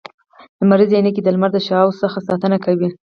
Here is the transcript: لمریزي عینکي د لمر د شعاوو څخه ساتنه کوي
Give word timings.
لمریزي 0.59 0.95
عینکي 0.97 1.21
د 1.23 1.27
لمر 1.35 1.49
د 1.53 1.57
شعاوو 1.67 1.99
څخه 2.01 2.25
ساتنه 2.27 2.57
کوي 2.65 2.89